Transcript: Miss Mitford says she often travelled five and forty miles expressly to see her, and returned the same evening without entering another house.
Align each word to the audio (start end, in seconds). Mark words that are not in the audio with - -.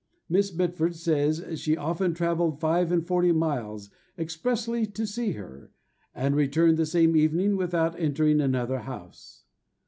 Miss 0.27 0.51
Mitford 0.51 0.95
says 0.95 1.45
she 1.61 1.77
often 1.77 2.15
travelled 2.15 2.59
five 2.59 2.91
and 2.91 3.05
forty 3.05 3.31
miles 3.31 3.91
expressly 4.17 4.87
to 4.87 5.05
see 5.05 5.33
her, 5.33 5.69
and 6.15 6.35
returned 6.35 6.77
the 6.77 6.87
same 6.87 7.15
evening 7.15 7.55
without 7.55 7.99
entering 7.99 8.41
another 8.41 8.79
house. 8.79 9.43